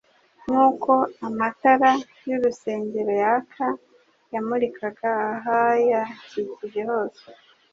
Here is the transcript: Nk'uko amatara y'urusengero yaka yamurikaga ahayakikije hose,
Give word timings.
Nk'uko 0.45 0.91
amatara 1.27 1.91
y'urusengero 2.27 3.13
yaka 3.23 3.67
yamurikaga 4.33 5.09
ahayakikije 5.35 6.81
hose, 6.89 7.23